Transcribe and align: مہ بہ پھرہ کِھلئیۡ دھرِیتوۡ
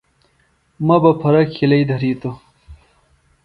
مہ 0.85 0.97
بہ 1.01 1.11
پھرہ 1.21 1.43
کِھلئیۡ 1.53 1.87
دھرِیتوۡ 1.89 2.37